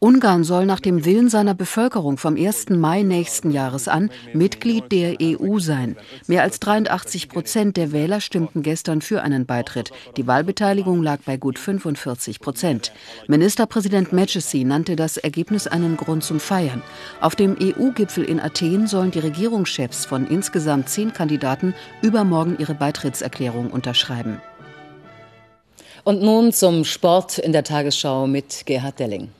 Ungarn 0.00 0.44
soll 0.44 0.66
nach 0.66 0.80
dem 0.80 1.04
Willen 1.06 1.30
seiner 1.30 1.54
Bevölkerung 1.54 2.18
vom 2.18 2.36
1. 2.36 2.70
Mai 2.70 3.02
nächsten 3.02 3.50
Jahres 3.50 3.88
an 3.88 4.10
Mitglied 4.34 4.92
der 4.92 5.16
EU 5.22 5.58
sein. 5.58 5.96
Mehr 6.26 6.42
als 6.42 6.60
83 6.60 7.30
Prozent 7.30 7.76
der 7.78 7.90
Wähler 7.92 8.20
stimmten 8.20 8.62
gestern 8.62 9.00
für 9.00 9.22
einen 9.22 9.46
Beitritt. 9.46 9.92
Die 10.18 10.26
Wahlbeteiligung 10.26 11.02
lag 11.02 11.20
bei 11.24 11.38
gut 11.38 11.58
45 11.58 12.40
Prozent. 12.40 12.92
Ministerpräsident 13.28 14.12
Majesty 14.12 14.64
nannte 14.64 14.94
das 14.94 15.16
Ergebnis 15.16 15.66
einen 15.66 15.96
Grund 15.96 16.22
zum 16.22 16.38
Feiern. 16.38 16.82
Auf 17.22 17.34
dem 17.34 17.56
EU-Gipfel 17.58 18.24
in 18.24 18.40
Athen 18.40 18.86
sollen 18.86 19.10
die 19.10 19.20
Regierungschefs 19.20 20.04
von 20.04 20.26
insgesamt 20.26 20.90
zehn 20.90 21.14
Kandidaten 21.14 21.72
übermorgen 22.02 22.56
ihre 22.58 22.74
Beitrittserklärung 22.74 23.70
unterschreiben. 23.70 24.40
Und 26.02 26.20
nun 26.20 26.52
zum 26.52 26.84
Sport 26.84 27.38
in 27.38 27.52
der 27.52 27.64
Tagesschau 27.64 28.26
mit 28.26 28.66
Gerhard 28.66 28.98
Delling. 28.98 29.30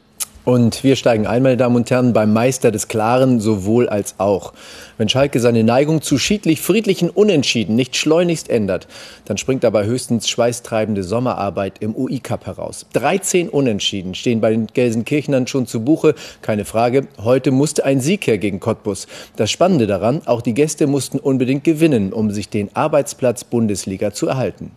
Und 0.44 0.84
wir 0.84 0.94
steigen 0.94 1.26
ein, 1.26 1.42
meine 1.42 1.56
Damen 1.56 1.76
und 1.76 1.90
Herren, 1.90 2.12
beim 2.12 2.34
Meister 2.34 2.70
des 2.70 2.88
Klaren 2.88 3.40
sowohl 3.40 3.88
als 3.88 4.16
auch. 4.18 4.52
Wenn 4.98 5.08
Schalke 5.08 5.40
seine 5.40 5.64
Neigung 5.64 6.02
zu 6.02 6.18
schiedlich-friedlichen 6.18 7.08
Unentschieden 7.08 7.76
nicht 7.76 7.96
schleunigst 7.96 8.50
ändert, 8.50 8.86
dann 9.24 9.38
springt 9.38 9.64
dabei 9.64 9.86
höchstens 9.86 10.28
schweißtreibende 10.28 11.02
Sommerarbeit 11.02 11.78
im 11.80 11.96
UI-Cup 11.96 12.44
heraus. 12.44 12.84
13 12.92 13.48
Unentschieden 13.48 14.14
stehen 14.14 14.42
bei 14.42 14.50
den 14.50 14.66
Gelsenkirchenern 14.66 15.46
schon 15.46 15.66
zu 15.66 15.82
Buche, 15.82 16.14
keine 16.42 16.66
Frage. 16.66 17.08
Heute 17.22 17.50
musste 17.50 17.86
ein 17.86 18.00
Sieg 18.00 18.26
her 18.26 18.36
gegen 18.36 18.60
Cottbus. 18.60 19.06
Das 19.36 19.50
Spannende 19.50 19.86
daran, 19.86 20.20
auch 20.26 20.42
die 20.42 20.52
Gäste 20.52 20.86
mussten 20.86 21.18
unbedingt 21.18 21.64
gewinnen, 21.64 22.12
um 22.12 22.30
sich 22.30 22.50
den 22.50 22.68
Arbeitsplatz 22.76 23.44
Bundesliga 23.44 24.12
zu 24.12 24.28
erhalten. 24.28 24.72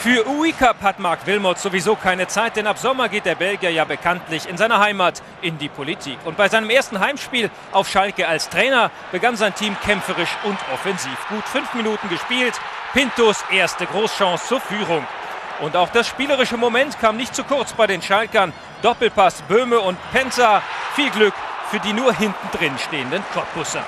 Für 0.00 0.28
UI 0.28 0.52
Cup 0.52 0.80
hat 0.80 1.00
Marc 1.00 1.26
Wilmot 1.26 1.58
sowieso 1.58 1.96
keine 1.96 2.28
Zeit, 2.28 2.54
denn 2.54 2.68
ab 2.68 2.78
Sommer 2.78 3.08
geht 3.08 3.24
der 3.24 3.34
Belgier 3.34 3.70
ja 3.70 3.84
bekanntlich 3.84 4.48
in 4.48 4.56
seiner 4.56 4.78
Heimat 4.78 5.24
in 5.42 5.58
die 5.58 5.68
Politik. 5.68 6.18
Und 6.24 6.36
bei 6.36 6.48
seinem 6.48 6.70
ersten 6.70 7.00
Heimspiel 7.00 7.50
auf 7.72 7.88
Schalke 7.88 8.28
als 8.28 8.48
Trainer 8.48 8.92
begann 9.10 9.36
sein 9.36 9.56
Team 9.56 9.76
kämpferisch 9.84 10.36
und 10.44 10.56
offensiv. 10.72 11.16
Gut 11.28 11.42
fünf 11.48 11.74
Minuten 11.74 12.08
gespielt, 12.08 12.54
Pintos 12.92 13.44
erste 13.50 13.86
Großchance 13.86 14.46
zur 14.46 14.60
Führung. 14.60 15.04
Und 15.62 15.74
auch 15.74 15.88
das 15.88 16.06
spielerische 16.06 16.56
Moment 16.56 16.96
kam 17.00 17.16
nicht 17.16 17.34
zu 17.34 17.42
kurz 17.42 17.72
bei 17.72 17.88
den 17.88 18.00
Schalkern. 18.00 18.52
Doppelpass 18.82 19.42
Böhme 19.48 19.80
und 19.80 19.98
Penzer. 20.12 20.62
Viel 20.94 21.10
Glück 21.10 21.34
für 21.72 21.80
die 21.80 21.92
nur 21.92 22.14
hinten 22.14 22.56
drin 22.56 22.78
stehenden 22.78 23.24
Cottbusser. 23.34 23.84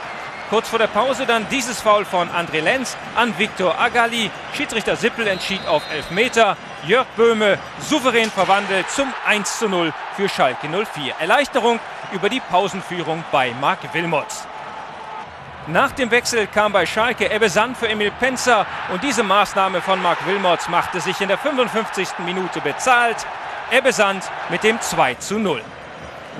Kurz 0.50 0.68
vor 0.68 0.80
der 0.80 0.88
Pause 0.88 1.26
dann 1.26 1.46
dieses 1.48 1.80
Foul 1.80 2.04
von 2.04 2.28
André 2.28 2.60
Lenz 2.60 2.96
an 3.14 3.38
Viktor 3.38 3.78
Agali. 3.78 4.32
Schiedsrichter 4.52 4.96
Sippel 4.96 5.28
entschied 5.28 5.64
auf 5.68 5.84
11 5.92 6.10
Meter. 6.10 6.56
Jörg 6.84 7.06
Böhme 7.16 7.56
souverän 7.78 8.32
verwandelt 8.32 8.90
zum 8.90 9.14
1 9.24 9.60
zu 9.60 9.68
0 9.68 9.92
für 10.16 10.28
Schalke 10.28 10.68
04. 10.68 11.14
Erleichterung 11.20 11.78
über 12.10 12.28
die 12.28 12.40
Pausenführung 12.40 13.22
bei 13.30 13.54
Marc 13.60 13.94
Wilmots. 13.94 14.48
Nach 15.68 15.92
dem 15.92 16.10
Wechsel 16.10 16.48
kam 16.48 16.72
bei 16.72 16.84
Schalke 16.84 17.30
Ebbe 17.30 17.48
Sand 17.48 17.76
für 17.76 17.88
Emil 17.88 18.10
Penzer 18.10 18.66
und 18.92 19.04
diese 19.04 19.22
Maßnahme 19.22 19.80
von 19.80 20.02
Marc 20.02 20.26
Wilmots 20.26 20.68
machte 20.68 21.00
sich 21.00 21.20
in 21.20 21.28
der 21.28 21.38
55. 21.38 22.08
Minute 22.24 22.60
bezahlt. 22.60 23.24
Ebbe 23.70 23.92
Sand 23.92 24.28
mit 24.48 24.64
dem 24.64 24.80
2 24.80 25.14
zu 25.14 25.38
0. 25.38 25.62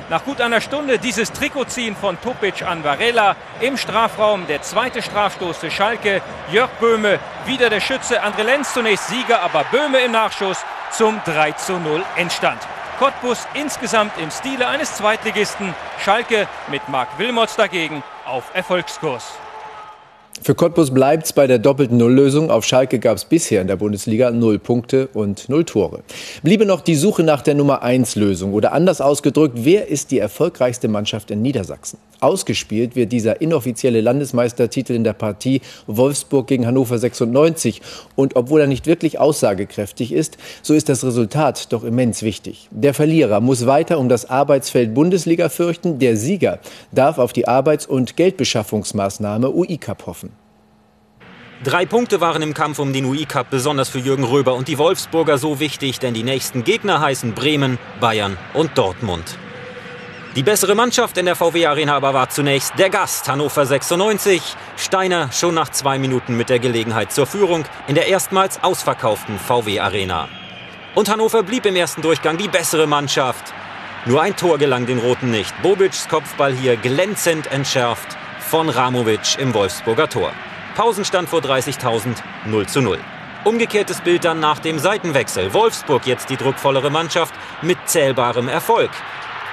Nach 0.09 0.25
gut 0.25 0.41
einer 0.41 0.61
Stunde 0.61 0.99
dieses 0.99 1.33
Trikotziehen 1.33 1.95
von 1.97 2.21
Topic 2.21 2.65
an 2.65 2.83
Varela 2.83 3.37
im 3.61 3.77
Strafraum. 3.77 4.47
Der 4.47 4.63
zweite 4.63 5.03
Strafstoß 5.03 5.59
für 5.59 5.71
Schalke. 5.71 6.23
Jörg 6.51 6.71
Böhme, 6.81 7.19
wieder 7.47 7.71
der 7.71 7.81
Schütze. 7.81 8.23
André 8.23 8.43
Lenz 8.43 8.75
zunächst 8.75 9.09
Sieger, 9.09 9.41
aber 9.43 9.65
Böhme 9.71 10.01
im 10.01 10.13
Nachschuss 10.13 10.65
zum 10.91 11.21
3 11.25 11.53
zu 11.53 11.79
0 11.79 12.03
Endstand. 12.17 12.61
Cottbus 12.99 13.47
insgesamt 13.55 14.13
im 14.19 14.31
Stile 14.31 14.67
eines 14.67 14.95
Zweitligisten. 14.97 15.75
Schalke 16.05 16.49
mit 16.69 16.89
Marc 16.89 17.19
Wilmots 17.19 17.57
dagegen 17.57 18.03
auf 18.27 18.45
Erfolgskurs. 18.55 19.33
Für 20.43 20.55
Cottbus 20.55 20.91
bleibt 20.91 21.27
es 21.27 21.33
bei 21.35 21.47
der 21.47 21.59
doppelten 21.59 21.99
Nulllösung. 21.99 22.51
Auf 22.51 22.65
Schalke 22.65 22.99
gab 22.99 23.19
es 23.19 23.27
bisher 23.27 23.61
in 23.61 23.67
der 23.67 23.77
Bundesliga 23.77 24.31
null 24.31 24.59
Punkte 24.59 25.09
und 25.13 25.51
null 25.51 25.67
Tore. 25.67 26.03
Bliebe 26.43 26.65
noch 26.65 26.81
die 26.81 26.95
Suche 26.95 27.23
nach 27.23 27.43
der 27.43 27.55
Nummer 27.55 27.83
1 27.83 28.17
Lösung 28.17 28.55
oder 28.55 28.73
anders 28.73 29.03
ausgedrückt, 29.03 29.59
wer 29.65 29.89
ist 29.89 30.11
die 30.11 30.19
erfolgreichste 30.19 30.89
Mannschaft 30.89 31.31
in 31.31 31.43
Niedersachsen? 31.43 31.99
Ausgespielt 32.21 32.97
wird 32.97 33.12
dieser 33.12 33.41
inoffizielle 33.41 34.00
Landesmeistertitel 34.00 34.93
in 34.93 35.05
der 35.05 35.12
Partie 35.12 35.61
Wolfsburg 35.87 36.47
gegen 36.47 36.67
Hannover 36.67 36.99
96. 36.99 37.81
Und 38.17 38.37
obwohl 38.37 38.61
er 38.61 38.67
nicht 38.67 38.87
wirklich 38.87 39.19
aussagekräftig 39.19 40.12
ist, 40.12 40.39
so 40.62 40.75
ist 40.75 40.89
das 40.89 41.05
Resultat 41.05 41.73
doch 41.73 41.85
immens 41.85 42.23
wichtig. 42.23 42.69
Der 42.71 42.95
Verlierer 42.95 43.41
muss 43.41 43.67
weiter 43.67 43.99
um 43.99 44.09
das 44.09 44.29
Arbeitsfeld 44.29 44.95
Bundesliga 44.95 45.49
fürchten. 45.49 45.99
Der 45.99 46.17
Sieger 46.17 46.59
darf 46.93 47.19
auf 47.19 47.33
die 47.33 47.49
Arbeits- 47.49 47.87
und 47.87 48.17
Geldbeschaffungsmaßnahme 48.17 49.50
UI-Cup 49.50 50.07
hoffen. 50.07 50.31
Drei 51.62 51.85
Punkte 51.85 52.23
waren 52.23 52.41
im 52.41 52.55
Kampf 52.55 52.79
um 52.79 52.95
den 52.95 53.05
UI-Cup 53.05 53.50
besonders 53.50 53.91
für 53.91 53.99
Jürgen 53.99 54.25
Röber 54.25 54.55
und 54.55 54.67
die 54.67 54.79
Wolfsburger 54.79 55.37
so 55.37 55.61
wichtig, 55.61 55.99
denn 55.99 56.15
die 56.15 56.23
nächsten 56.23 56.65
Gegner 56.65 57.00
heißen 57.00 57.35
Bremen, 57.35 57.79
Bayern 58.00 58.39
und 58.55 58.79
Dortmund. 58.79 59.37
Die 60.37 60.45
bessere 60.45 60.77
Mannschaft 60.77 61.19
in 61.19 61.27
der 61.27 61.35
VW 61.35 61.67
Arena 61.67 61.97
aber 61.97 62.15
war 62.15 62.29
zunächst 62.29 62.75
der 62.79 62.89
Gast 62.89 63.29
Hannover 63.29 63.67
96. 63.67 64.41
Steiner 64.77 65.33
schon 65.33 65.55
nach 65.55 65.71
zwei 65.71 65.99
Minuten 65.99 66.37
mit 66.37 66.49
der 66.49 66.61
Gelegenheit 66.61 67.11
zur 67.11 67.27
Führung 67.27 67.65
in 67.89 67.97
der 67.97 68.07
erstmals 68.07 68.63
ausverkauften 68.63 69.41
VW 69.41 69.81
Arena. 69.81 70.29
Und 70.95 71.09
Hannover 71.09 71.43
blieb 71.43 71.67
im 71.67 71.75
ersten 71.75 72.01
Durchgang 72.01 72.39
die 72.39 72.47
bessere 72.47 72.87
Mannschaft. 72.87 73.53
Nur 74.07 74.23
ein 74.23 74.37
Tor 74.37 74.59
gelang 74.59 74.87
den 74.87 75.01
Roten 75.01 75.33
nicht. 75.33 75.53
Bobic's 75.63 76.09
Kopfball 76.09 76.55
hier 76.55 76.77
glänzend 76.77 77.51
entschärft 77.51 78.17
von 78.39 78.69
Ramovic 78.69 79.37
im 79.39 79.53
Wolfsburger 79.53 80.09
Tor. 80.09 80.31
Pausenstand 80.77 81.29
vor 81.29 81.41
30.000, 81.41 82.15
0 82.47 82.69
zu 82.69 82.81
0. 82.81 83.01
Umgekehrtes 83.43 84.01
Bild 84.01 84.25
dann 84.25 84.39
nach 84.39 84.61
dem 84.61 84.79
Seitenwechsel. 84.79 85.53
Wolfsburg 85.55 86.07
jetzt 86.07 86.31
die 86.31 86.37
druckvollere 86.37 86.91
Mannschaft 86.91 87.35
mit 87.63 87.79
zählbarem 87.87 88.47
Erfolg. 88.47 88.91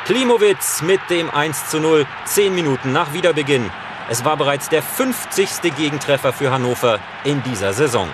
Klimowitz 0.08 0.82
mit 0.84 1.02
dem 1.10 1.30
1 1.30 1.70
zu 1.70 1.82
0, 1.82 2.06
10 2.24 2.56
Minuten 2.56 2.94
nach 2.94 3.12
Wiederbeginn. 3.12 3.70
Es 4.10 4.24
war 4.24 4.38
bereits 4.38 4.70
der 4.70 4.82
50. 4.82 5.76
Gegentreffer 5.76 6.32
für 6.32 6.50
Hannover 6.50 7.02
in 7.26 7.44
dieser 7.44 7.74
Saison. 7.74 8.08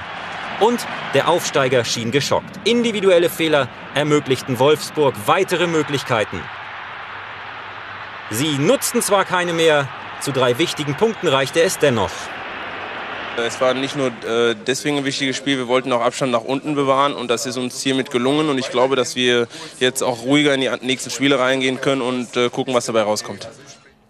Und 0.60 0.88
der 1.14 1.28
Aufsteiger 1.28 1.86
schien 1.86 2.10
geschockt. 2.10 2.60
Individuelle 2.64 3.30
Fehler 3.30 3.68
ermöglichten 3.94 4.58
Wolfsburg 4.58 5.14
weitere 5.28 5.68
Möglichkeiten. 5.68 6.42
Sie 8.32 8.58
nutzten 8.58 9.04
zwar 9.04 9.24
keine 9.24 9.54
mehr, 9.54 9.88
zu 10.20 10.32
drei 10.32 10.58
wichtigen 10.58 10.96
Punkten 10.96 11.28
reichte 11.28 11.62
es 11.62 11.78
dennoch. 11.78 12.10
Es 13.38 13.60
war 13.60 13.74
nicht 13.74 13.96
nur 13.96 14.08
äh, 14.08 14.56
deswegen 14.68 14.98
ein 14.98 15.06
wichtiges 15.06 15.36
Spiel, 15.36 15.58
wir 15.58 15.68
wollten 15.68 15.92
auch 15.92 16.02
Abstand 16.02 16.32
nach 16.32 16.44
unten 16.44 16.76
bewahren 16.76 17.14
und 17.14 17.30
das 17.30 17.46
ist 17.46 17.58
uns 17.58 17.82
hiermit 17.82 18.12
gelungen 18.12 18.50
und 18.50 18.60
ich 18.60 18.70
glaube, 18.70 18.96
dass 18.96 19.16
wir 19.16 19.48
jetzt 19.80 20.04
auch 20.04 20.24
ruhiger 20.24 20.54
in 20.54 20.62
die 20.62 20.70
nächsten 20.82 21.10
Spiele 21.10 21.40
reingehen 21.40 21.82
können 21.82 22.02
und 22.02 22.38
äh, 22.38 22.50
gucken, 22.50 22.74
was 22.74 22.86
dabei 22.86 23.02
rauskommt. 23.02 23.50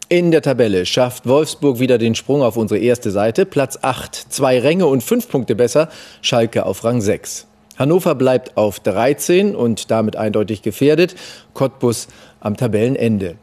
In 0.10 0.32
der 0.32 0.42
Tabelle 0.42 0.86
schafft 0.86 1.26
Wolfsburg 1.26 1.80
wieder 1.80 1.98
den 1.98 2.16
Sprung 2.16 2.44
auf 2.44 2.58
unsere 2.58 2.80
erste 2.80 3.12
Seite. 3.12 3.46
Platz 3.46 3.80
8, 3.82 4.14
zwei 4.30 4.60
Ränge 4.60 4.86
und 4.88 5.02
fünf 5.02 5.30
Punkte 5.30 5.56
besser. 5.56 5.90
Schalke 6.22 6.66
auf 6.66 6.84
Rang 6.84 7.02
6. 7.02 7.48
Hannover 7.78 8.14
bleibt 8.14 8.56
auf 8.58 8.80
13 8.80 9.56
und 9.56 9.90
damit 9.90 10.16
eindeutig 10.16 10.62
gefährdet. 10.62 11.16
Cottbus 11.54 12.08
am 12.42 12.58
Tabellenende. 12.58 13.38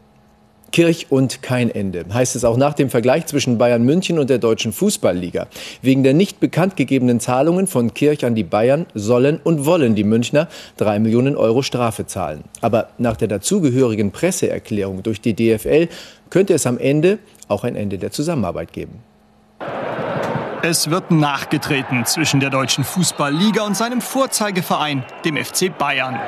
Kirch 0.71 1.07
und 1.09 1.41
kein 1.41 1.69
Ende, 1.69 2.05
heißt 2.11 2.35
es 2.35 2.45
auch 2.45 2.57
nach 2.57 2.73
dem 2.73 2.89
Vergleich 2.89 3.25
zwischen 3.25 3.57
Bayern 3.57 3.83
München 3.83 4.19
und 4.19 4.29
der 4.29 4.37
Deutschen 4.37 4.73
Fußballliga. 4.73 5.47
Wegen 5.81 6.03
der 6.03 6.13
nicht 6.13 6.39
bekannt 6.39 6.75
gegebenen 6.75 7.19
Zahlungen 7.19 7.67
von 7.67 7.93
Kirch 7.93 8.25
an 8.25 8.35
die 8.35 8.43
Bayern 8.43 8.85
sollen 8.93 9.39
und 9.43 9.65
wollen 9.65 9.95
die 9.95 10.03
Münchner 10.03 10.47
drei 10.77 10.99
Millionen 10.99 11.35
Euro 11.35 11.61
Strafe 11.61 12.05
zahlen. 12.05 12.43
Aber 12.61 12.89
nach 12.97 13.17
der 13.17 13.27
dazugehörigen 13.27 14.11
Presseerklärung 14.11 15.03
durch 15.03 15.21
die 15.21 15.33
DFL 15.33 15.89
könnte 16.29 16.53
es 16.53 16.65
am 16.65 16.77
Ende 16.77 17.19
auch 17.47 17.63
ein 17.63 17.75
Ende 17.75 17.97
der 17.97 18.11
Zusammenarbeit 18.11 18.73
geben. 18.73 19.03
Es 20.63 20.91
wird 20.91 21.09
nachgetreten 21.09 22.05
zwischen 22.05 22.39
der 22.39 22.51
Deutschen 22.51 22.83
Fußballliga 22.83 23.63
und 23.63 23.75
seinem 23.75 23.99
Vorzeigeverein, 23.99 25.03
dem 25.25 25.35
FC 25.35 25.75
Bayern. 25.75 26.19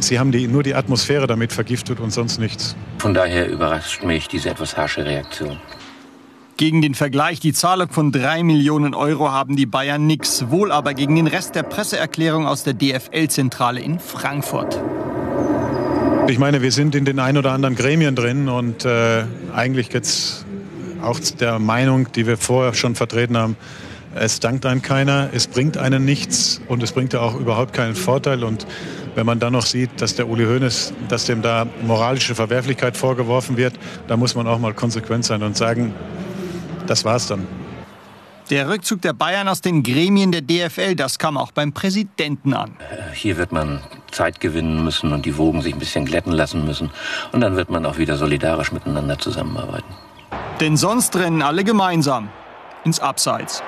Sie 0.00 0.18
haben 0.18 0.32
die, 0.32 0.46
nur 0.46 0.62
die 0.62 0.74
Atmosphäre 0.74 1.26
damit 1.26 1.52
vergiftet 1.52 2.00
und 2.00 2.10
sonst 2.10 2.38
nichts. 2.38 2.76
Von 2.98 3.14
daher 3.14 3.48
überrascht 3.48 4.02
mich 4.02 4.28
diese 4.28 4.50
etwas 4.50 4.76
harsche 4.76 5.04
Reaktion. 5.04 5.58
Gegen 6.56 6.82
den 6.82 6.94
Vergleich, 6.94 7.40
die 7.40 7.52
Zahlung 7.52 7.88
von 7.88 8.12
drei 8.12 8.44
Millionen 8.44 8.94
Euro 8.94 9.32
haben 9.32 9.56
die 9.56 9.66
Bayern 9.66 10.06
nix, 10.06 10.50
wohl 10.50 10.70
aber 10.70 10.94
gegen 10.94 11.16
den 11.16 11.26
Rest 11.26 11.56
der 11.56 11.64
Presseerklärung 11.64 12.46
aus 12.46 12.62
der 12.62 12.74
DFL-Zentrale 12.74 13.80
in 13.80 13.98
Frankfurt. 13.98 14.80
Ich 16.28 16.38
meine, 16.38 16.62
wir 16.62 16.70
sind 16.70 16.94
in 16.94 17.04
den 17.04 17.18
ein 17.18 17.36
oder 17.36 17.52
anderen 17.52 17.74
Gremien 17.74 18.14
drin 18.14 18.48
und 18.48 18.84
äh, 18.84 19.24
eigentlich 19.52 19.92
es 19.94 20.46
auch 21.02 21.18
der 21.18 21.58
Meinung, 21.58 22.12
die 22.12 22.26
wir 22.26 22.36
vorher 22.36 22.72
schon 22.72 22.94
vertreten 22.94 23.36
haben, 23.36 23.56
es 24.14 24.38
dankt 24.38 24.64
einem 24.64 24.80
keiner, 24.80 25.30
es 25.32 25.48
bringt 25.48 25.76
einen 25.76 26.04
nichts 26.04 26.60
und 26.68 26.82
es 26.82 26.92
bringt 26.92 27.12
ja 27.12 27.20
auch 27.20 27.38
überhaupt 27.38 27.72
keinen 27.72 27.96
Vorteil 27.96 28.44
und 28.44 28.64
Wenn 29.14 29.26
man 29.26 29.38
dann 29.38 29.52
noch 29.52 29.66
sieht, 29.66 30.00
dass 30.00 30.16
der 30.16 30.28
Uli 30.28 30.44
Hoeneß, 30.44 30.92
dass 31.08 31.26
dem 31.26 31.42
da 31.42 31.66
moralische 31.82 32.34
Verwerflichkeit 32.34 32.96
vorgeworfen 32.96 33.56
wird, 33.56 33.74
da 34.08 34.16
muss 34.16 34.34
man 34.34 34.46
auch 34.46 34.58
mal 34.58 34.74
konsequent 34.74 35.24
sein 35.24 35.42
und 35.42 35.56
sagen, 35.56 35.94
das 36.86 37.04
war's 37.04 37.28
dann. 37.28 37.46
Der 38.50 38.68
Rückzug 38.68 39.00
der 39.00 39.14
Bayern 39.14 39.48
aus 39.48 39.62
den 39.62 39.82
Gremien 39.82 40.30
der 40.30 40.42
DFL, 40.42 40.96
das 40.96 41.18
kam 41.18 41.38
auch 41.38 41.50
beim 41.52 41.72
Präsidenten 41.72 42.52
an. 42.52 42.76
Hier 43.14 43.38
wird 43.38 43.52
man 43.52 43.80
Zeit 44.10 44.38
gewinnen 44.38 44.84
müssen 44.84 45.12
und 45.12 45.24
die 45.24 45.38
Wogen 45.38 45.62
sich 45.62 45.72
ein 45.72 45.78
bisschen 45.78 46.04
glätten 46.04 46.32
lassen 46.32 46.64
müssen. 46.66 46.90
Und 47.32 47.40
dann 47.40 47.56
wird 47.56 47.70
man 47.70 47.86
auch 47.86 47.96
wieder 47.96 48.16
solidarisch 48.16 48.70
miteinander 48.70 49.18
zusammenarbeiten. 49.18 49.88
Denn 50.60 50.76
sonst 50.76 51.16
rennen 51.16 51.40
alle 51.40 51.64
gemeinsam 51.64 52.28
ins 52.84 53.00
Abseits. 53.00 53.62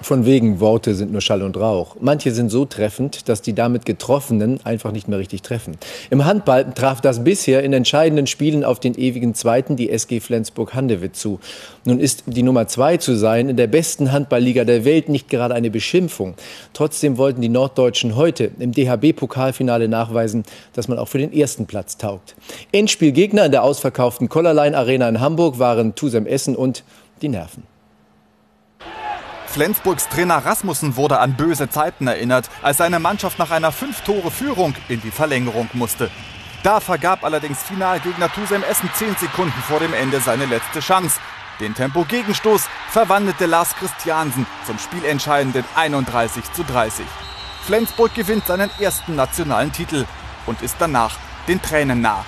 Von 0.00 0.24
wegen 0.24 0.60
Worte 0.60 0.94
sind 0.94 1.10
nur 1.10 1.20
Schall 1.20 1.42
und 1.42 1.56
Rauch. 1.56 1.96
Manche 2.00 2.30
sind 2.30 2.50
so 2.50 2.64
treffend, 2.64 3.28
dass 3.28 3.42
die 3.42 3.52
damit 3.52 3.84
Getroffenen 3.84 4.60
einfach 4.64 4.92
nicht 4.92 5.08
mehr 5.08 5.18
richtig 5.18 5.42
treffen. 5.42 5.76
Im 6.10 6.24
Handball 6.24 6.72
traf 6.72 7.00
das 7.00 7.24
bisher 7.24 7.64
in 7.64 7.72
entscheidenden 7.72 8.28
Spielen 8.28 8.64
auf 8.64 8.78
den 8.78 8.94
ewigen 8.94 9.34
Zweiten 9.34 9.74
die 9.74 9.90
SG 9.90 10.20
Flensburg-Handewitt 10.20 11.16
zu. 11.16 11.40
Nun 11.84 11.98
ist 11.98 12.24
die 12.26 12.44
Nummer 12.44 12.68
zwei 12.68 12.96
zu 12.96 13.16
sein 13.16 13.48
in 13.48 13.56
der 13.56 13.66
besten 13.66 14.12
Handballliga 14.12 14.64
der 14.64 14.84
Welt 14.84 15.08
nicht 15.08 15.28
gerade 15.28 15.54
eine 15.54 15.70
Beschimpfung. 15.70 16.34
Trotzdem 16.74 17.18
wollten 17.18 17.40
die 17.40 17.48
Norddeutschen 17.48 18.14
heute 18.14 18.52
im 18.60 18.72
DHB-Pokalfinale 18.72 19.88
nachweisen, 19.88 20.44
dass 20.74 20.86
man 20.86 20.98
auch 20.98 21.08
für 21.08 21.18
den 21.18 21.32
ersten 21.32 21.66
Platz 21.66 21.96
taugt. 21.96 22.36
Endspielgegner 22.70 23.46
in 23.46 23.52
der 23.52 23.64
ausverkauften 23.64 24.28
Collarline 24.28 24.76
Arena 24.76 25.08
in 25.08 25.20
Hamburg 25.20 25.58
waren 25.58 25.96
Tusem 25.96 26.26
Essen 26.26 26.54
und 26.54 26.84
die 27.20 27.28
Nerven. 27.28 27.77
Flensburgs 29.50 30.08
Trainer 30.08 30.44
Rasmussen 30.44 30.96
wurde 30.96 31.18
an 31.18 31.34
böse 31.34 31.70
Zeiten 31.70 32.06
erinnert, 32.06 32.50
als 32.62 32.76
seine 32.76 33.00
Mannschaft 33.00 33.38
nach 33.38 33.50
einer 33.50 33.72
Fünf-Tore-Führung 33.72 34.74
in 34.88 35.00
die 35.00 35.10
Verlängerung 35.10 35.68
musste. 35.72 36.10
Da 36.62 36.80
vergab 36.80 37.24
allerdings 37.24 37.62
Finalgegner 37.62 38.30
Tusem 38.30 38.62
Essen 38.62 38.90
zehn 38.94 39.16
Sekunden 39.16 39.60
vor 39.66 39.80
dem 39.80 39.94
Ende 39.94 40.20
seine 40.20 40.44
letzte 40.44 40.80
Chance. 40.80 41.18
Den 41.60 41.74
Tempo-Gegenstoß 41.74 42.68
verwandelte 42.90 43.46
Lars 43.46 43.74
Christiansen 43.74 44.46
zum 44.66 44.78
spielentscheidenden 44.78 45.64
31 45.74 46.52
zu 46.52 46.62
30. 46.62 47.06
Flensburg 47.64 48.14
gewinnt 48.14 48.46
seinen 48.46 48.70
ersten 48.78 49.16
nationalen 49.16 49.72
Titel 49.72 50.04
und 50.46 50.62
ist 50.62 50.76
danach 50.78 51.16
den 51.48 51.60
Tränen 51.60 52.00
nah. 52.00 52.24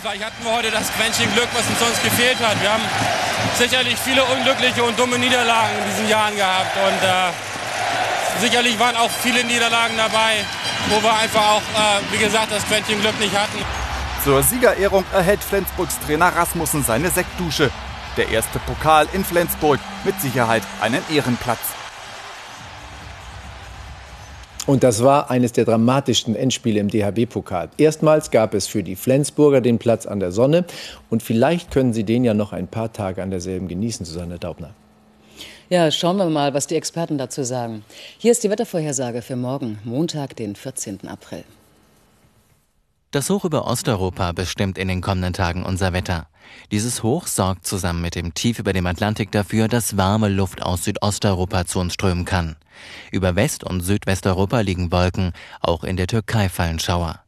Vielleicht 0.00 0.24
hatten 0.24 0.44
wir 0.44 0.52
heute 0.52 0.70
das 0.70 0.92
Quäntchen 0.92 1.32
Glück, 1.34 1.48
was 1.54 1.66
uns 1.66 1.78
sonst 1.78 2.02
gefehlt 2.02 2.38
hat. 2.40 2.60
Wir 2.60 2.72
haben 2.72 2.82
sicherlich 3.56 3.96
viele 3.96 4.24
unglückliche 4.24 4.82
und 4.84 4.98
dumme 4.98 5.18
Niederlagen 5.18 5.78
in 5.78 5.90
diesen 5.90 6.08
Jahren 6.08 6.36
gehabt. 6.36 6.76
Und 6.76 7.02
äh, 7.02 8.40
sicherlich 8.40 8.78
waren 8.78 8.96
auch 8.96 9.10
viele 9.10 9.42
Niederlagen 9.44 9.96
dabei, 9.96 10.44
wo 10.90 11.02
wir 11.02 11.14
einfach 11.16 11.40
auch, 11.40 11.62
äh, 11.62 12.12
wie 12.12 12.18
gesagt, 12.18 12.52
das 12.52 12.64
Quäntchen 12.66 13.00
Glück 13.00 13.18
nicht 13.20 13.34
hatten. 13.34 13.58
Zur 14.22 14.42
Siegerehrung 14.42 15.04
erhält 15.12 15.42
Flensburgs 15.42 15.98
Trainer 16.00 16.34
Rasmussen 16.34 16.84
seine 16.84 17.10
Sektdusche. 17.10 17.70
Der 18.16 18.28
erste 18.28 18.58
Pokal 18.60 19.08
in 19.12 19.24
Flensburg 19.24 19.80
mit 20.04 20.20
Sicherheit 20.20 20.62
einen 20.80 21.02
Ehrenplatz. 21.10 21.60
Und 24.66 24.82
das 24.82 25.04
war 25.04 25.30
eines 25.30 25.52
der 25.52 25.64
dramatischsten 25.64 26.34
Endspiele 26.34 26.80
im 26.80 26.88
DHB-Pokal. 26.88 27.68
Erstmals 27.78 28.32
gab 28.32 28.52
es 28.52 28.66
für 28.66 28.82
die 28.82 28.96
Flensburger 28.96 29.60
den 29.60 29.78
Platz 29.78 30.06
an 30.06 30.18
der 30.18 30.32
Sonne. 30.32 30.64
Und 31.08 31.22
vielleicht 31.22 31.70
können 31.70 31.92
sie 31.92 32.02
den 32.02 32.24
ja 32.24 32.34
noch 32.34 32.52
ein 32.52 32.66
paar 32.66 32.92
Tage 32.92 33.22
an 33.22 33.30
derselben 33.30 33.68
genießen, 33.68 34.04
Susanne 34.04 34.40
Daubner. 34.40 34.74
Ja, 35.70 35.90
schauen 35.92 36.16
wir 36.16 36.26
mal, 36.26 36.52
was 36.52 36.66
die 36.66 36.74
Experten 36.74 37.16
dazu 37.16 37.44
sagen. 37.44 37.84
Hier 38.18 38.32
ist 38.32 38.42
die 38.42 38.50
Wettervorhersage 38.50 39.22
für 39.22 39.36
morgen, 39.36 39.78
Montag, 39.84 40.34
den 40.34 40.56
14. 40.56 41.06
April. 41.06 41.44
Das 43.16 43.30
Hoch 43.30 43.46
über 43.46 43.66
Osteuropa 43.66 44.32
bestimmt 44.32 44.76
in 44.76 44.88
den 44.88 45.00
kommenden 45.00 45.32
Tagen 45.32 45.64
unser 45.64 45.94
Wetter. 45.94 46.26
Dieses 46.70 47.02
Hoch 47.02 47.26
sorgt 47.26 47.66
zusammen 47.66 48.02
mit 48.02 48.14
dem 48.14 48.34
Tief 48.34 48.58
über 48.58 48.74
dem 48.74 48.84
Atlantik 48.84 49.32
dafür, 49.32 49.68
dass 49.68 49.96
warme 49.96 50.28
Luft 50.28 50.60
aus 50.60 50.84
Südosteuropa 50.84 51.64
zu 51.64 51.78
uns 51.78 51.94
strömen 51.94 52.26
kann. 52.26 52.56
Über 53.10 53.34
West- 53.34 53.64
und 53.64 53.80
Südwesteuropa 53.80 54.60
liegen 54.60 54.92
Wolken, 54.92 55.32
auch 55.62 55.82
in 55.82 55.96
der 55.96 56.08
Türkei 56.08 56.50
fallen 56.50 56.78
Schauer. 56.78 57.20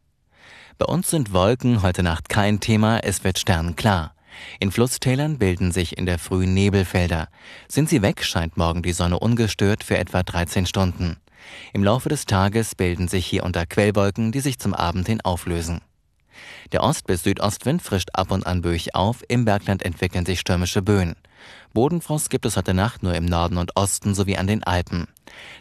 Bei 0.77 0.85
uns 0.85 1.09
sind 1.09 1.33
Wolken 1.33 1.81
heute 1.81 2.03
Nacht 2.03 2.29
kein 2.29 2.61
Thema, 2.61 2.99
es 2.99 3.25
wird 3.25 3.39
sternklar. 3.39 4.13
In 4.61 4.71
Flusstälern 4.71 5.39
bilden 5.39 5.73
sich 5.73 5.97
in 5.97 6.05
der 6.05 6.19
Früh 6.19 6.47
Nebelfelder. 6.47 7.29
Sind 7.67 7.89
sie 7.89 8.03
weg, 8.03 8.23
scheint 8.25 8.59
morgen 8.59 8.83
die 8.83 8.93
Sonne 8.93 9.19
ungestört 9.19 9.85
für 9.85 9.97
etwa 9.97 10.23
13 10.23 10.67
Stunden. 10.67 11.17
Im 11.73 11.85
Laufe 11.85 12.09
des 12.09 12.27
Tages 12.27 12.75
bilden 12.75 13.09
sich 13.09 13.27
hier 13.27 13.45
unter 13.45 13.67
Quellwolken, 13.67 14.33
die 14.33 14.41
sich 14.41 14.59
zum 14.59 14.75
Abend 14.75 15.07
hin 15.07 15.21
auflösen. 15.21 15.81
Der 16.73 16.83
Ost- 16.83 17.07
bis 17.07 17.23
Südostwind 17.23 17.83
frischt 17.83 18.11
ab 18.13 18.31
und 18.31 18.47
an 18.47 18.63
böig 18.63 18.95
auf, 18.95 19.23
im 19.29 19.45
Bergland 19.45 19.83
entwickeln 19.83 20.27
sich 20.27 20.41
stürmische 20.41 20.83
Böen. 20.83 21.17
Bodenfrost 21.73 22.31
gibt 22.31 22.47
es 22.47 22.57
heute 22.57 22.75
Nacht 22.75 23.03
nur 23.03 23.15
im 23.15 23.25
Norden 23.25 23.59
und 23.59 23.77
Osten 23.77 24.15
sowie 24.15 24.37
an 24.37 24.47
den 24.47 24.63
Alpen. 24.65 25.07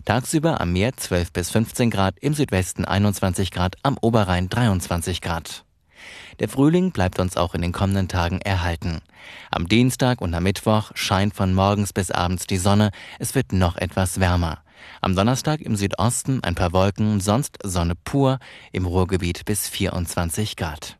Tagsüber 0.05 0.59
am 0.61 0.73
Meer 0.73 0.95
12 0.95 1.31
bis 1.31 1.51
15 1.51 1.89
Grad, 1.91 2.15
im 2.19 2.33
Südwesten 2.33 2.85
21 2.85 3.51
Grad, 3.51 3.75
am 3.83 3.97
Oberrhein 3.99 4.49
23 4.49 5.21
Grad. 5.21 5.63
Der 6.39 6.49
Frühling 6.49 6.91
bleibt 6.91 7.19
uns 7.19 7.37
auch 7.37 7.55
in 7.55 7.61
den 7.61 7.71
kommenden 7.71 8.07
Tagen 8.07 8.39
erhalten. 8.41 9.01
Am 9.51 9.67
Dienstag 9.67 10.21
und 10.21 10.33
am 10.33 10.43
Mittwoch 10.43 10.91
scheint 10.93 11.35
von 11.35 11.53
morgens 11.53 11.93
bis 11.93 12.11
abends 12.11 12.47
die 12.47 12.57
Sonne, 12.57 12.91
es 13.19 13.35
wird 13.35 13.53
noch 13.53 13.77
etwas 13.77 14.19
wärmer. 14.19 14.59
Am 15.01 15.15
Donnerstag 15.15 15.61
im 15.61 15.75
Südosten 15.75 16.43
ein 16.43 16.55
paar 16.55 16.73
Wolken, 16.73 17.19
sonst 17.19 17.57
Sonne 17.63 17.95
pur, 17.95 18.39
im 18.71 18.85
Ruhrgebiet 18.85 19.45
bis 19.45 19.67
24 19.67 20.55
Grad. 20.55 20.96